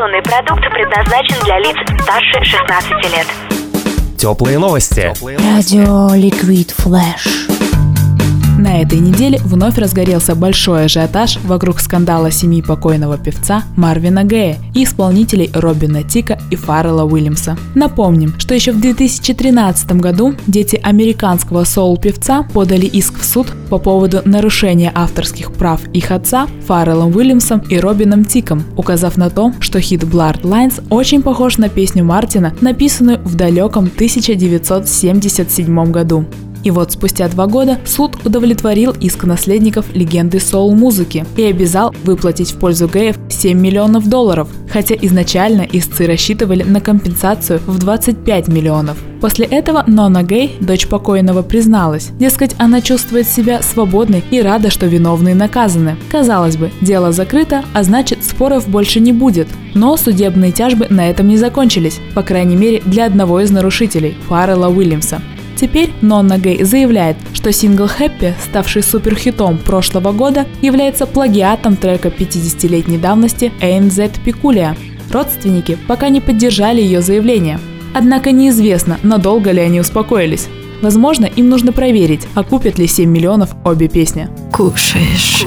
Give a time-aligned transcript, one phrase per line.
[0.00, 3.26] Информационный продукт предназначен для лиц старше 16 лет.
[4.16, 5.12] Теплые новости.
[5.20, 7.49] Радио Liquid Flash.
[8.60, 14.84] На этой неделе вновь разгорелся большой ажиотаж вокруг скандала семьи покойного певца Марвина Гэя и
[14.84, 17.56] исполнителей Робина Тика и Фаррелла Уильямса.
[17.74, 24.20] Напомним, что еще в 2013 году дети американского соул-певца подали иск в суд по поводу
[24.26, 30.04] нарушения авторских прав их отца Фарреллом Уильямсом и Робином Тиком, указав на то, что хит
[30.04, 36.26] Blurred Lines очень похож на песню Марвина, написанную в далеком 1977 году.
[36.62, 42.58] И вот спустя два года суд удовлетворил иск наследников легенды соул-музыки и обязал выплатить в
[42.58, 48.98] пользу геев 7 миллионов долларов, хотя изначально истцы рассчитывали на компенсацию в 25 миллионов.
[49.20, 52.08] После этого Нона Гей, дочь покойного, призналась.
[52.18, 55.96] Дескать, она чувствует себя свободной и рада, что виновные наказаны.
[56.10, 59.48] Казалось бы, дело закрыто, а значит споров больше не будет.
[59.74, 64.68] Но судебные тяжбы на этом не закончились, по крайней мере для одного из нарушителей– Фаррелла
[64.68, 65.20] Уильямса.
[65.60, 72.96] Теперь Нонна Гей заявляет, что сингл «Happy», ставший суперхитом прошлого года, является плагиатом трека 50-летней
[72.96, 74.74] давности ANZ Peculiar.
[75.10, 77.60] Родственники пока не поддержали ее заявление.
[77.92, 80.48] Однако неизвестно, надолго ли они успокоились.
[80.80, 84.30] Возможно, им нужно проверить, окупят ли 7 миллионов обе песни.
[84.50, 85.44] Кушаешь,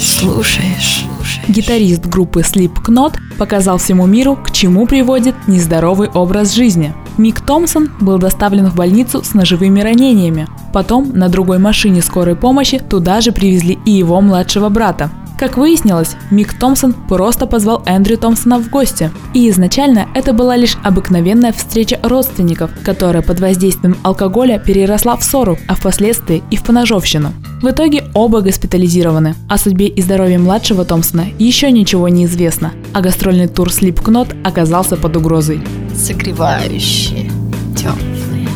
[0.00, 1.04] слушаешь.
[1.46, 6.92] Гитарист группы Slipknot показал всему миру, к чему приводит нездоровый образ жизни.
[7.18, 10.48] Мик Томпсон был доставлен в больницу с ножевыми ранениями.
[10.72, 15.10] Потом на другой машине скорой помощи туда же привезли и его младшего брата.
[15.42, 19.10] Как выяснилось, Мик Томпсон просто позвал Эндрю Томпсона в гости.
[19.34, 25.58] И изначально это была лишь обыкновенная встреча родственников, которая под воздействием алкоголя переросла в ссору,
[25.66, 27.32] а впоследствии и в поножовщину.
[27.60, 29.34] В итоге оба госпитализированы.
[29.48, 34.96] О судьбе и здоровье младшего Томпсона еще ничего не известно, а гастрольный тур Slipknot оказался
[34.96, 35.60] под угрозой.
[35.94, 37.30] Согревающие,
[37.76, 38.48] теплые.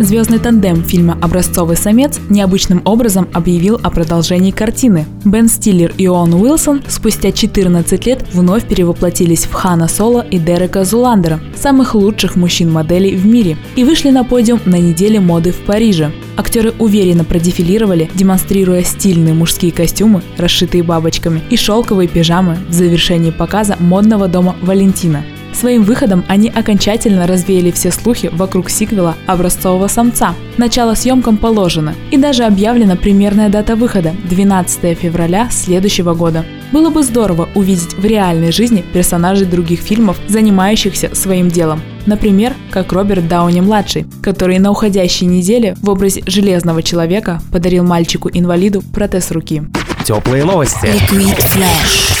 [0.00, 5.04] Звездный тандем фильма «Образцовый самец» необычным образом объявил о продолжении картины.
[5.26, 10.84] Бен Стиллер и Оуэн Уилсон спустя 14 лет вновь перевоплотились в Хана Соло и Дерека
[10.84, 16.12] Зуландера, самых лучших мужчин-моделей в мире, и вышли на подиум на неделе моды в Париже.
[16.38, 23.76] Актеры уверенно продефилировали, демонстрируя стильные мужские костюмы, расшитые бабочками, и шелковые пижамы в завершении показа
[23.78, 25.22] модного дома Валентина.
[25.52, 30.34] Своим выходом они окончательно развеяли все слухи вокруг сиквела «Образцового самца».
[30.56, 36.44] Начало съемкам положено, и даже объявлена примерная дата выхода– 12 февраля следующего года.
[36.72, 41.82] Было бы здорово увидеть в реальной жизни персонажей других фильмов, занимающихся своим делом.
[42.06, 49.30] Например, как Роберт Дауни-младший, который на уходящей неделе в образе Железного Человека подарил мальчику-инвалиду протез
[49.30, 49.62] руки.
[50.04, 50.86] Теплые новости.
[50.86, 52.19] Ликвид Флэш.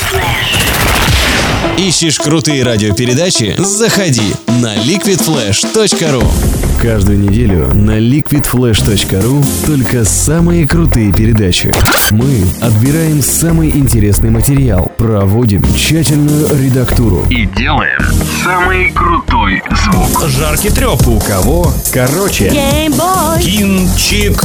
[1.80, 3.54] Ищешь крутые радиопередачи?
[3.56, 11.70] Заходи на liquidflash.ru Каждую неделю на liquidflash.ru только самые крутые передачи.
[12.10, 17.26] Мы отбираем самый интересный материал, проводим тщательную редактуру.
[17.28, 18.00] и делаем
[18.42, 20.26] самый крутой звук.
[20.28, 21.06] Жаркий треп.
[21.06, 21.70] У кого?
[21.92, 22.48] Короче.
[22.48, 24.40] Кинчик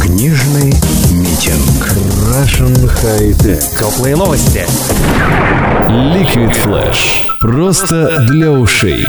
[0.00, 0.74] Книжный
[1.12, 1.86] митинг.
[2.34, 3.62] Russian High Tech.
[3.78, 4.66] Теплые новости.
[5.88, 7.28] Liquid Flash.
[7.38, 9.06] Просто для ушей.